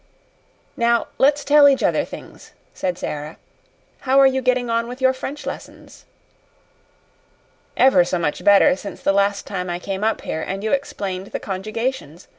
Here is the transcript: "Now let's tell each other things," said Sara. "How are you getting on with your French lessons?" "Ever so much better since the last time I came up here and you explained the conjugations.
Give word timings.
"Now 0.75 1.09
let's 1.19 1.43
tell 1.45 1.69
each 1.69 1.83
other 1.83 2.03
things," 2.05 2.53
said 2.73 2.97
Sara. 2.97 3.37
"How 3.99 4.19
are 4.19 4.25
you 4.25 4.41
getting 4.41 4.67
on 4.67 4.87
with 4.87 4.99
your 4.99 5.13
French 5.13 5.45
lessons?" 5.45 6.05
"Ever 7.77 8.03
so 8.03 8.17
much 8.17 8.43
better 8.43 8.75
since 8.75 8.99
the 9.03 9.13
last 9.13 9.45
time 9.45 9.69
I 9.69 9.77
came 9.77 10.03
up 10.03 10.21
here 10.21 10.41
and 10.41 10.63
you 10.63 10.71
explained 10.71 11.27
the 11.27 11.39
conjugations. 11.39 12.27